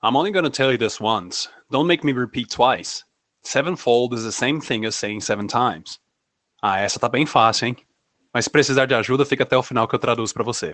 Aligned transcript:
I'm 0.00 0.14
only 0.14 0.30
gonna 0.30 0.48
tell 0.48 0.70
you 0.70 0.78
this 0.78 1.00
once. 1.00 1.48
Don't 1.72 1.88
make 1.88 2.04
me 2.04 2.12
repeat 2.12 2.50
twice. 2.50 3.04
Sevenfold 3.42 4.14
is 4.14 4.22
the 4.22 4.30
same 4.30 4.60
thing 4.60 4.84
as 4.84 4.94
saying 4.94 5.22
seven 5.22 5.48
times. 5.48 5.98
Ah, 6.62 6.78
essa 6.78 7.00
tá 7.00 7.08
bem 7.08 7.26
fácil, 7.26 7.66
hein? 7.66 7.76
Mas 8.32 8.44
se 8.44 8.50
precisar 8.50 8.86
de 8.86 8.94
ajuda, 8.94 9.24
fica 9.24 9.42
até 9.42 9.56
o 9.56 9.62
final 9.62 9.88
que 9.88 9.96
eu 9.96 9.98
traduzo 9.98 10.32
para 10.32 10.44
você. 10.44 10.72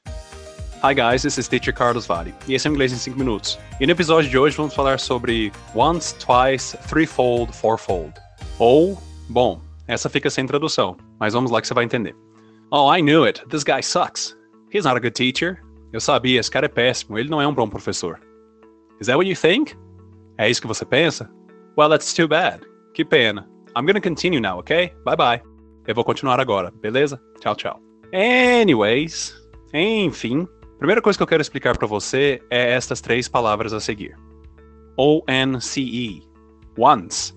Hi 0.82 0.92
guys, 0.92 1.22
this 1.22 1.38
is 1.38 1.48
Teacher 1.48 1.72
Carlos 1.72 2.04
Vale, 2.04 2.34
e 2.46 2.52
esse 2.52 2.68
é 2.68 2.70
o 2.70 2.74
Inglês 2.74 2.92
em 2.92 2.96
5 2.96 3.18
Minutos. 3.18 3.58
E 3.80 3.86
no 3.86 3.92
episódio 3.92 4.28
de 4.28 4.36
hoje 4.36 4.58
vamos 4.58 4.74
falar 4.74 5.00
sobre 5.00 5.50
once, 5.74 6.14
twice, 6.16 6.76
threefold, 6.86 7.50
fourfold. 7.56 8.12
Ou, 8.58 8.98
bom, 9.30 9.58
essa 9.88 10.10
fica 10.10 10.28
sem 10.28 10.44
tradução, 10.44 10.98
mas 11.18 11.32
vamos 11.32 11.50
lá 11.50 11.62
que 11.62 11.66
você 11.66 11.72
vai 11.72 11.84
entender. 11.84 12.14
Oh, 12.70 12.94
I 12.94 13.00
knew 13.00 13.24
it. 13.24 13.42
This 13.48 13.64
guy 13.64 13.82
sucks. 13.82 14.36
He's 14.70 14.84
not 14.84 14.98
a 14.98 15.00
good 15.00 15.12
teacher. 15.12 15.62
Eu 15.94 16.00
sabia, 16.00 16.40
esse 16.40 16.50
cara 16.50 16.66
é 16.66 16.68
péssimo, 16.68 17.18
ele 17.18 17.30
não 17.30 17.40
é 17.40 17.48
um 17.48 17.54
bom 17.54 17.70
professor. 17.70 18.20
Is 19.04 19.08
that 19.08 19.18
what 19.18 19.28
you 19.28 19.36
think? 19.36 19.76
É 20.38 20.48
isso 20.48 20.62
que 20.62 20.66
você 20.66 20.86
pensa? 20.86 21.30
Well, 21.76 21.90
that's 21.90 22.14
too 22.14 22.26
bad. 22.26 22.60
Que 22.94 23.04
pena. 23.04 23.46
I'm 23.76 23.84
gonna 23.84 24.00
continue 24.00 24.40
now, 24.40 24.58
okay? 24.60 24.94
Bye 25.04 25.16
bye. 25.16 25.42
Eu 25.86 25.94
vou 25.94 26.04
continuar 26.04 26.40
agora, 26.40 26.72
beleza? 26.80 27.20
Tchau, 27.40 27.54
tchau. 27.54 27.80
Anyways, 28.14 29.34
enfim, 29.74 30.48
Primeira 30.78 31.00
coisa 31.00 31.18
que 31.18 31.22
eu 31.22 31.26
quero 31.26 31.40
explicar 31.40 31.76
para 31.78 31.86
você 31.86 32.42
é 32.50 32.72
estas 32.72 33.00
três 33.00 33.28
palavras 33.28 33.72
a 33.72 33.80
seguir. 33.80 34.16
O-N-C-E. 34.96 36.22
Once. 36.78 37.34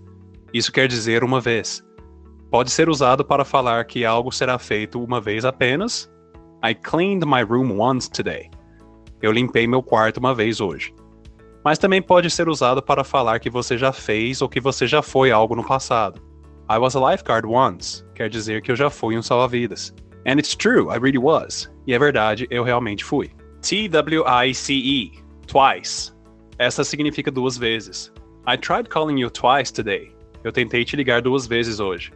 Isso 0.53 0.71
quer 0.71 0.87
dizer 0.87 1.23
uma 1.23 1.39
vez. 1.39 1.83
Pode 2.49 2.71
ser 2.71 2.89
usado 2.89 3.23
para 3.23 3.45
falar 3.45 3.85
que 3.85 4.05
algo 4.05 4.31
será 4.31 4.57
feito 4.57 5.03
uma 5.03 5.21
vez 5.21 5.45
apenas. 5.45 6.09
I 6.65 6.73
cleaned 6.73 7.25
my 7.25 7.41
room 7.41 7.79
once 7.79 8.09
today. 8.09 8.49
Eu 9.21 9.31
limpei 9.31 9.67
meu 9.67 9.83
quarto 9.83 10.17
uma 10.17 10.33
vez 10.33 10.59
hoje. 10.59 10.93
Mas 11.67 11.77
também 11.77 12.01
pode 12.01 12.29
ser 12.29 12.47
usado 12.47 12.81
para 12.81 13.03
falar 13.03 13.39
que 13.39 13.49
você 13.49 13.77
já 13.77 13.91
fez 13.91 14.41
ou 14.41 14.47
que 14.47 14.61
você 14.61 14.87
já 14.87 15.01
foi 15.01 15.31
algo 15.31 15.53
no 15.53 15.65
passado. 15.65 16.21
I 16.71 16.77
was 16.77 16.95
a 16.95 17.11
lifeguard 17.11 17.45
once. 17.45 18.05
Quer 18.15 18.29
dizer 18.29 18.61
que 18.61 18.71
eu 18.71 18.75
já 18.77 18.89
fui 18.89 19.17
um 19.17 19.21
salva-vidas. 19.21 19.93
And 20.25 20.39
it's 20.39 20.55
true, 20.55 20.89
I 20.89 20.97
really 20.97 21.17
was. 21.17 21.69
E 21.85 21.93
é 21.93 21.99
verdade, 21.99 22.47
eu 22.49 22.63
realmente 22.63 23.03
fui. 23.03 23.31
T-W-I-C-E, 23.61 25.11
twice. 25.45 26.13
Essa 26.57 26.85
significa 26.85 27.29
duas 27.29 27.57
vezes. 27.57 28.13
I 28.47 28.55
tried 28.55 28.87
calling 28.87 29.19
you 29.19 29.29
twice 29.29 29.73
today. 29.73 30.15
Eu 30.45 30.53
tentei 30.53 30.85
te 30.85 30.95
ligar 30.95 31.21
duas 31.21 31.47
vezes 31.47 31.81
hoje. 31.81 32.13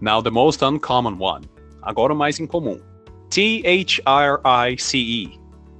Now 0.00 0.22
the 0.22 0.30
most 0.30 0.64
uncommon 0.64 1.16
one. 1.18 1.44
Agora 1.82 2.12
o 2.12 2.16
mais 2.16 2.38
incomum. 2.38 2.80
T-H-R-I-C-E, 3.28 3.66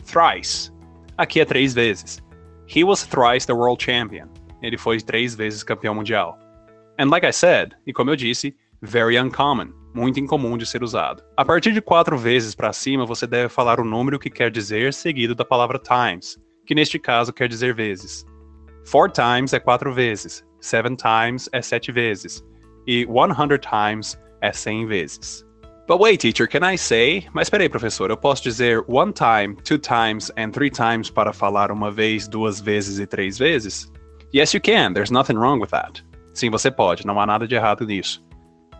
thrice. 0.04 0.72
Aqui 1.16 1.38
é 1.38 1.44
três 1.44 1.72
vezes. 1.74 2.24
He 2.66 2.84
was 2.84 3.04
thrice 3.04 3.46
the 3.46 3.54
world 3.54 3.82
champion. 3.82 4.28
Ele 4.62 4.78
foi 4.78 4.98
três 4.98 5.34
vezes 5.34 5.62
campeão 5.62 5.94
mundial. 5.94 6.38
And 6.98 7.10
like 7.10 7.26
I 7.26 7.32
said, 7.32 7.74
e 7.86 7.92
como 7.92 8.10
eu 8.10 8.16
disse, 8.16 8.54
very 8.80 9.18
uncommon 9.18 9.84
muito 9.94 10.18
incomum 10.18 10.58
de 10.58 10.66
ser 10.66 10.82
usado. 10.82 11.22
A 11.36 11.44
partir 11.44 11.72
de 11.72 11.80
quatro 11.80 12.18
vezes 12.18 12.54
para 12.54 12.72
cima, 12.72 13.06
você 13.06 13.26
deve 13.26 13.48
falar 13.48 13.78
o 13.78 13.84
número 13.84 14.18
que 14.18 14.28
quer 14.28 14.50
dizer 14.50 14.92
seguido 14.92 15.34
da 15.34 15.44
palavra 15.44 15.78
times, 15.78 16.36
que 16.66 16.74
neste 16.74 16.98
caso 16.98 17.32
quer 17.32 17.48
dizer 17.48 17.72
vezes. 17.72 18.26
Four 18.84 19.10
times 19.10 19.52
é 19.52 19.60
quatro 19.60 19.94
vezes, 19.94 20.44
seven 20.60 20.96
times 20.96 21.48
é 21.52 21.62
sete 21.62 21.92
vezes, 21.92 22.44
e 22.86 23.06
one 23.06 23.32
hundred 23.32 23.62
times 23.66 24.18
é 24.42 24.52
cem 24.52 24.84
vezes. 24.84 25.46
But 25.86 26.00
wait, 26.00 26.20
teacher, 26.20 26.46
can 26.46 26.62
I 26.62 26.76
say? 26.76 27.26
Mas 27.34 27.50
peraí, 27.50 27.68
professor, 27.68 28.10
eu 28.10 28.16
posso 28.16 28.42
dizer 28.42 28.82
one 28.88 29.12
time, 29.12 29.54
two 29.64 29.76
times 29.76 30.30
and 30.38 30.50
three 30.50 30.70
times 30.70 31.10
para 31.10 31.30
falar 31.30 31.70
uma 31.70 31.90
vez, 31.90 32.26
duas 32.26 32.58
vezes 32.58 32.98
e 32.98 33.06
três 33.06 33.36
vezes? 33.36 33.92
Yes, 34.34 34.54
you 34.54 34.60
can. 34.62 34.94
There's 34.94 35.10
nothing 35.10 35.36
wrong 35.36 35.60
with 35.60 35.68
that. 35.72 36.02
Sim, 36.32 36.48
você 36.48 36.70
pode. 36.70 37.06
Não 37.06 37.20
há 37.20 37.26
nada 37.26 37.46
de 37.46 37.54
errado 37.54 37.84
nisso. 37.84 38.24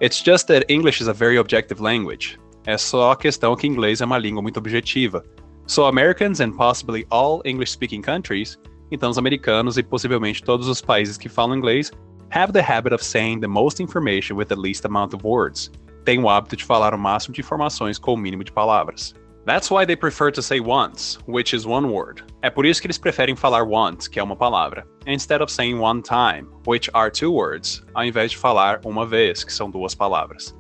It's 0.01 0.23
just 0.25 0.47
that 0.49 0.65
English 0.73 1.03
is 1.03 1.09
a 1.09 1.13
very 1.13 1.39
objective 1.39 1.81
language. 1.81 2.39
É 2.67 2.79
só 2.79 3.13
a 3.13 3.17
questão 3.17 3.55
que 3.55 3.67
inglês 3.67 4.01
é 4.01 4.07
uma 4.07 4.17
língua 4.17 4.41
muito 4.41 4.57
objetiva. 4.57 5.23
So 5.67 5.85
Americans 5.85 6.41
and 6.41 6.53
possibly 6.53 7.07
all 7.11 7.43
English-speaking 7.45 8.01
countries, 8.01 8.59
então 8.91 9.11
os 9.11 9.19
americanos 9.19 9.77
e 9.77 9.83
possivelmente 9.83 10.43
todos 10.43 10.69
os 10.69 10.81
países 10.81 11.19
que 11.19 11.29
falam 11.29 11.57
inglês, 11.57 11.93
have 12.31 12.53
the 12.53 12.63
habit 12.63 12.95
of 12.95 13.05
saying 13.05 13.41
the 13.41 13.47
most 13.47 13.83
information 13.83 14.37
with 14.37 14.47
the 14.47 14.57
least 14.57 14.87
amount 14.87 15.15
of 15.15 15.23
words. 15.23 15.71
Têm 16.05 16.23
o 16.23 16.29
hábito 16.29 16.57
de 16.57 16.65
falar 16.65 16.95
o 16.95 16.99
máximo 16.99 17.35
de 17.35 17.41
informações 17.41 17.99
com 17.99 18.13
o 18.13 18.17
mínimo 18.17 18.45
de 18.45 18.53
palavras. 18.53 19.15
That's 19.47 19.71
why 19.71 19.85
they 19.85 19.97
prefer 19.97 20.31
to 20.33 20.43
say 20.43 20.59
once, 20.59 21.19
which 21.27 21.55
is 21.55 21.67
one 21.67 21.87
word. 21.87 22.23
É 22.43 22.49
por 22.49 22.65
isso 22.65 22.81
que 22.81 22.87
eles 22.87 22.97
preferem 22.97 23.37
falar 23.37 23.63
once, 23.63 24.09
que 24.09 24.19
é 24.19 24.23
uma 24.23 24.37
palavra, 24.37 24.87
instead 25.07 25.43
of 25.43 25.53
saying 25.53 25.79
one 25.79 26.03
time, 26.03 26.47
which 26.67 26.91
are 26.95 27.11
two 27.11 27.31
words, 27.31 27.83
ao 27.95 28.05
invés 28.05 28.31
de 28.31 28.39
falar 28.39 28.81
uma 28.85 29.05
vez, 29.05 29.45
que 29.45 29.53
são 29.53 29.71
duas 29.71 29.95
palavras. 29.95 30.55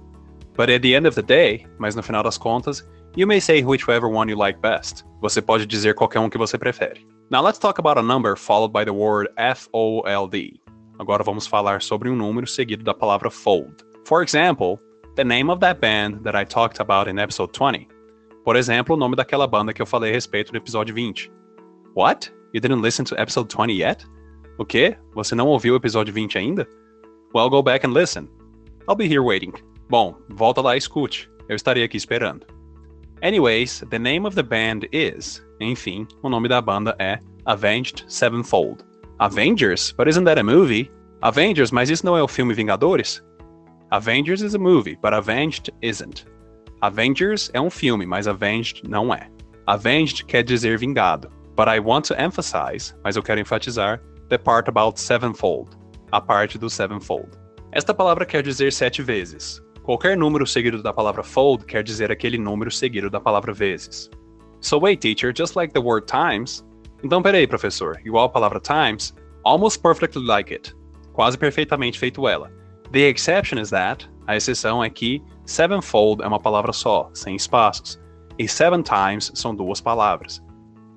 But 0.56 0.71
at 0.71 0.83
the 0.83 0.94
end 0.94 1.06
of 1.06 1.15
the 1.15 1.22
day, 1.22 1.66
mas 1.78 1.94
no 1.94 2.03
final 2.03 2.22
das 2.22 2.37
contas, 2.37 2.87
you 3.16 3.27
may 3.27 3.41
say 3.41 3.65
whichever 3.65 4.06
one 4.06 4.31
you 4.31 4.38
like 4.38 4.60
best. 4.60 5.04
Você 5.22 5.41
pode 5.41 5.66
dizer 5.66 5.94
qualquer 5.94 6.21
um 6.21 6.28
que 6.28 6.38
você 6.38 6.59
prefere. 6.59 7.06
Now 7.31 7.43
let's 7.43 7.59
talk 7.59 7.78
about 7.78 7.99
a 7.99 8.03
number 8.03 8.37
followed 8.37 8.72
by 8.72 8.84
the 8.84 8.93
word 8.93 9.31
F-O-L-D. 9.37 10.60
Agora 10.99 11.25
vamos 11.25 11.47
falar 11.47 11.81
sobre 11.81 12.10
um 12.10 12.16
número 12.16 12.47
seguido 12.47 12.84
da 12.84 12.93
palavra 12.93 13.31
fold. 13.31 13.75
For 14.06 14.22
example, 14.22 14.78
the 15.17 15.25
name 15.25 15.51
of 15.51 15.61
that 15.61 15.81
band 15.81 16.25
that 16.25 16.35
I 16.35 16.45
talked 16.45 16.81
about 16.81 17.09
in 17.09 17.19
episode 17.19 17.53
20. 17.53 17.89
Por 18.45 18.57
exemplo, 18.57 18.95
o 18.95 18.99
nome 18.99 19.17
daquela 19.17 19.47
banda 19.47 19.73
que 19.73 19.81
eu 19.81 19.87
falei 19.87 20.11
a 20.11 20.15
respeito 20.15 20.53
no 20.53 20.59
episódio 20.59 20.95
20. 20.95 21.31
What? 21.95 22.33
You 22.53 22.61
didn't 22.61 22.83
listen 22.83 23.05
to 23.07 23.21
episode 23.21 23.49
20 23.49 23.73
yet? 23.73 24.05
O 24.59 24.65
quê? 24.65 24.97
Você 25.15 25.35
não 25.35 25.47
ouviu 25.47 25.75
o 25.75 25.77
episódio 25.77 26.13
20 26.13 26.39
ainda? 26.39 26.69
Well, 27.35 27.49
go 27.49 27.63
back 27.63 27.87
and 27.87 27.93
listen. 27.93 28.29
I'll 28.89 28.97
be 28.97 29.07
here 29.07 29.23
waiting. 29.23 29.53
Bom, 29.89 30.17
volta 30.31 30.61
lá 30.61 30.75
e 30.75 30.79
escute. 30.79 31.31
Eu 31.49 31.57
estarei 31.57 31.85
aqui 31.85 31.97
esperando. 31.97 32.47
Anyways, 33.23 33.85
the 33.91 33.99
name 33.99 34.27
of 34.27 34.35
the 34.35 34.43
band 34.43 34.87
is. 34.93 35.45
Enfim, 35.61 36.07
o 36.23 36.29
nome 36.29 36.49
da 36.49 36.61
banda 36.61 36.95
é 36.99 37.19
Avenged 37.47 38.05
Sevenfold. 38.09 38.85
Avengers? 39.19 39.93
But 39.97 40.09
isn't 40.09 40.25
that 40.25 40.41
a 40.41 40.45
movie? 40.45 40.91
Avengers, 41.23 41.71
mas 41.71 41.89
isso 41.89 42.05
não 42.05 42.17
é 42.17 42.23
o 42.23 42.29
filme 42.29 42.53
Vingadores? 42.53 43.23
Avengers 43.94 44.43
is 44.43 44.56
a 44.56 44.59
movie, 44.59 44.99
but 45.00 45.15
Avenged 45.15 45.71
isn't. 45.81 46.25
Avengers 46.82 47.49
é 47.55 47.60
um 47.60 47.71
filme, 47.71 48.05
mas 48.05 48.27
Avenged 48.27 48.82
não 48.88 49.15
é. 49.15 49.31
Avenged 49.69 50.25
quer 50.27 50.43
dizer 50.43 50.77
vingado. 50.78 51.31
But 51.55 51.69
I 51.69 51.78
want 51.78 52.04
to 52.06 52.21
emphasize, 52.21 52.93
mas 53.04 53.15
eu 53.15 53.22
quero 53.22 53.38
enfatizar, 53.38 54.00
the 54.31 54.37
part 54.37 54.69
about 54.69 54.99
sevenfold. 54.99 55.77
A 56.10 56.21
parte 56.21 56.59
do 56.59 56.69
sevenfold. 56.69 57.38
Esta 57.71 57.94
palavra 57.94 58.27
quer 58.27 58.43
dizer 58.43 58.72
sete 58.72 59.00
vezes. 59.00 59.62
Qualquer 59.84 60.16
número 60.16 60.44
seguido 60.44 60.83
da 60.83 60.93
palavra 60.93 61.22
fold 61.22 61.65
quer 61.65 61.84
dizer 61.84 62.10
aquele 62.10 62.37
número 62.37 62.72
seguido 62.72 63.09
da 63.09 63.21
palavra 63.21 63.53
vezes. 63.53 64.10
So 64.60 64.81
wait, 64.81 65.00
teacher, 65.00 65.33
just 65.33 65.54
like 65.54 65.72
the 65.72 65.81
word 65.81 66.09
times. 66.09 66.66
Então 67.04 67.22
peraí, 67.22 67.47
professor, 67.47 68.00
igual 68.04 68.25
a 68.25 68.28
palavra 68.28 68.59
times, 68.59 69.15
almost 69.44 69.81
perfectly 69.81 70.27
like 70.27 70.53
it. 70.53 70.75
Quase 71.12 71.38
perfeitamente 71.38 71.97
feito 71.97 72.27
ela. 72.27 72.50
The 72.94 73.09
exception 73.09 73.59
is 73.59 73.71
that, 73.71 74.09
a 74.25 74.37
exceção 74.37 74.82
é 74.82 74.88
que 74.88 75.21
sevenfold 75.44 76.22
é 76.22 76.28
uma 76.28 76.38
palavra 76.38 76.72
só, 76.72 77.10
sem 77.12 77.34
espaços, 77.34 78.00
e 78.38 78.47
seven 78.47 78.82
times 78.82 79.32
são 79.34 79.53
duas 79.53 79.81
palavras. 79.81 80.41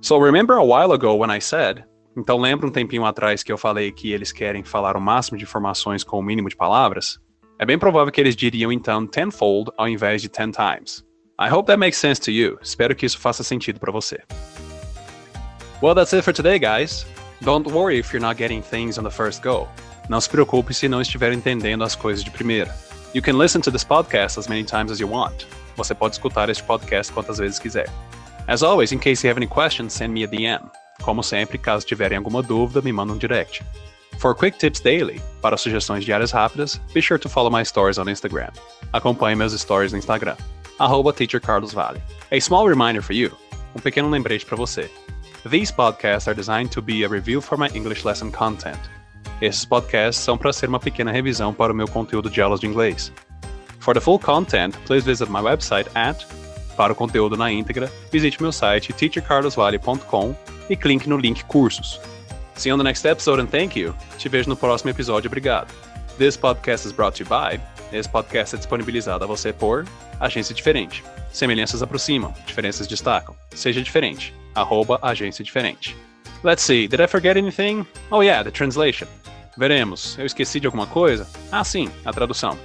So 0.01 0.19
remember 0.19 0.57
a 0.57 0.63
while 0.63 0.93
ago 0.93 1.15
when 1.15 1.35
I 1.35 1.41
said, 1.41 1.83
então 2.15 2.37
lembra 2.37 2.67
um 2.67 2.71
tempinho 2.71 3.03
atrás 3.03 3.41
que 3.41 3.51
eu 3.51 3.57
falei 3.57 3.91
que 3.91 4.11
eles 4.11 4.31
querem 4.31 4.63
falar 4.63 4.95
o 4.95 5.01
máximo 5.01 5.39
de 5.39 5.43
informações 5.43 6.03
com 6.03 6.19
o 6.19 6.21
mínimo 6.21 6.49
de 6.49 6.55
palavras? 6.55 7.17
É 7.57 7.65
bem 7.65 7.79
provável 7.79 8.13
que 8.13 8.21
eles 8.21 8.35
diriam 8.35 8.71
então 8.71 9.07
tenfold 9.07 9.71
ao 9.75 9.89
invés 9.89 10.21
de 10.21 10.29
ten 10.29 10.51
times. 10.51 11.03
I 11.41 11.51
hope 11.51 11.65
that 11.65 11.79
makes 11.79 11.97
sense 11.97 12.21
to 12.21 12.29
you. 12.29 12.59
Espero 12.61 12.95
que 12.95 13.07
isso 13.07 13.17
faça 13.17 13.43
sentido 13.43 13.79
para 13.79 13.91
você. 13.91 14.19
Well, 15.81 15.95
that's 15.95 16.13
it 16.13 16.23
for 16.23 16.31
today, 16.31 16.59
guys. 16.59 17.07
Don't 17.41 17.67
worry 17.71 17.97
if 17.97 18.13
you're 18.13 18.23
not 18.23 18.37
getting 18.37 18.61
things 18.61 18.99
on 18.99 19.03
the 19.03 19.09
first 19.09 19.41
go. 19.41 19.67
Não 20.09 20.21
se 20.21 20.29
preocupe 20.29 20.73
se 20.73 20.87
não 20.87 21.01
estiver 21.01 21.33
entendendo 21.33 21.83
as 21.83 21.95
coisas 21.95 22.23
de 22.23 22.31
primeira. 22.31 22.73
You 23.13 23.21
can 23.21 23.37
listen 23.37 23.61
to 23.61 23.71
this 23.71 23.83
podcast 23.83 24.39
as 24.39 24.47
many 24.47 24.63
times 24.63 24.91
as 24.91 24.99
you 24.99 25.09
want. 25.09 25.45
Você 25.75 25.93
pode 25.93 26.15
escutar 26.15 26.49
este 26.49 26.63
podcast 26.63 27.11
quantas 27.11 27.37
vezes 27.37 27.59
quiser. 27.59 27.89
As 28.47 28.63
always, 28.63 28.91
in 28.91 28.99
case 28.99 29.25
you 29.25 29.29
have 29.29 29.37
any 29.37 29.47
questions, 29.47 29.93
send 29.93 30.13
me 30.13 30.23
a 30.23 30.27
DM. 30.27 30.69
Como 31.01 31.21
sempre, 31.21 31.57
caso 31.57 31.85
tiverem 31.85 32.17
alguma 32.17 32.41
dúvida, 32.41 32.81
me 32.81 32.91
manda 32.91 33.13
um 33.13 33.17
direct. 33.17 33.63
For 34.17 34.33
quick 34.33 34.57
tips 34.57 34.79
daily, 34.79 35.21
para 35.41 35.57
sugestões 35.57 36.03
diárias 36.03 36.31
rápidas, 36.31 36.79
be 36.93 37.01
sure 37.01 37.19
to 37.19 37.29
follow 37.29 37.51
my 37.51 37.63
stories 37.63 37.99
on 37.99 38.07
Instagram. 38.07 38.51
Acompanhe 38.93 39.35
meus 39.35 39.53
stories 39.53 39.91
no 39.91 39.99
Instagram, 39.99 40.37
arroba 40.79 41.13
teachercarlosvale. 41.13 42.01
A 42.31 42.39
small 42.39 42.67
reminder 42.67 43.01
for 43.01 43.13
you, 43.13 43.31
um 43.75 43.79
pequeno 43.79 44.09
lembrete 44.09 44.45
para 44.45 44.57
você. 44.57 44.89
These 45.45 45.71
podcasts 45.71 46.27
are 46.27 46.33
designed 46.33 46.71
to 46.71 46.81
be 46.81 47.03
a 47.03 47.09
review 47.09 47.41
for 47.41 47.57
my 47.57 47.69
English 47.75 48.05
lesson 48.05 48.31
content. 48.31 48.79
Esses 49.41 49.65
podcasts 49.65 50.23
são 50.23 50.37
para 50.37 50.51
ser 50.51 50.67
uma 50.67 50.79
pequena 50.79 51.11
revisão 51.11 51.53
para 51.53 51.71
o 51.71 51.75
meu 51.75 51.87
conteúdo 51.87 52.29
de 52.29 52.41
aulas 52.41 52.59
de 52.59 52.67
inglês. 52.67 53.11
For 53.79 53.93
the 53.93 54.01
full 54.01 54.19
content, 54.19 54.75
please 54.85 55.05
visit 55.05 55.31
my 55.31 55.39
website 55.39 55.89
at 55.95 56.25
para 56.77 56.93
o 56.93 56.95
conteúdo 56.95 57.35
na 57.35 57.51
íntegra, 57.51 57.91
visite 58.11 58.39
meu 58.39 58.51
site 58.51 58.93
teachercarlosvale.com 58.93 60.35
e 60.69 60.75
clique 60.75 61.09
no 61.09 61.17
link 61.17 61.43
Cursos. 61.45 61.99
See 62.55 62.69
you 62.69 62.75
on 62.75 62.77
the 62.77 62.83
next 62.83 63.05
episode 63.07 63.41
and 63.41 63.47
thank 63.47 63.77
you. 63.77 63.95
Te 64.17 64.29
vejo 64.29 64.47
no 64.47 64.55
próximo 64.55 64.91
episódio. 64.91 65.27
Obrigado. 65.27 65.73
This 66.19 66.37
podcast 66.37 66.87
is 66.87 66.93
brought 66.93 67.17
to 67.17 67.23
you 67.23 67.29
by. 67.29 67.59
Esse 67.91 68.07
podcast 68.07 68.55
é 68.55 68.57
disponibilizado 68.57 69.23
a 69.23 69.27
você 69.27 69.51
por 69.51 69.85
Agência 70.19 70.53
Diferente. 70.53 71.03
Semelhanças 71.31 71.81
aproximam, 71.81 72.33
diferenças 72.45 72.87
destacam. 72.87 73.35
Seja 73.55 73.81
diferente. 73.81 74.33
Arroba 74.53 74.99
Agência 75.01 75.43
Diferente. 75.43 75.95
Let's 76.43 76.63
see, 76.63 76.87
did 76.87 76.99
I 76.99 77.07
forget 77.07 77.37
anything? 77.37 77.85
Oh 78.11 78.21
yeah, 78.21 78.43
the 78.43 78.51
translation. 78.51 79.07
Veremos. 79.57 80.17
Eu 80.19 80.25
esqueci 80.25 80.59
de 80.59 80.67
alguma 80.67 80.85
coisa? 80.85 81.27
Ah, 81.51 81.63
sim, 81.63 81.89
a 82.05 82.13
tradução. 82.13 82.57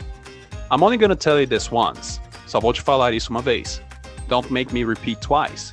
I'm 0.71 0.83
only 0.83 0.99
gonna 0.99 1.17
tell 1.17 1.41
you 1.41 1.47
this 1.47 1.71
once. 1.73 2.21
Só 2.47 2.61
vou 2.61 2.73
te 2.73 2.83
falar 2.83 3.15
isso 3.15 3.31
uma 3.31 3.41
vez. 3.41 3.81
Don't 4.29 4.53
make 4.53 4.73
me 4.75 4.85
repeat 4.85 5.21
twice. 5.27 5.73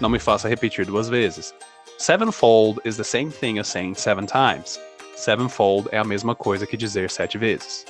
Não 0.00 0.08
me 0.08 0.18
faça 0.18 0.48
repetir 0.48 0.86
duas 0.86 1.08
vezes. 1.08 1.52
Sevenfold 1.98 2.80
is 2.84 2.96
the 2.96 3.04
same 3.04 3.30
thing 3.30 3.58
as 3.58 3.68
saying 3.68 3.94
seven 3.94 4.26
times. 4.26 4.78
Sevenfold 5.16 5.88
é 5.92 5.98
a 5.98 6.04
mesma 6.04 6.34
coisa 6.34 6.66
que 6.66 6.76
dizer 6.76 7.10
sete 7.10 7.36
vezes. 7.36 7.84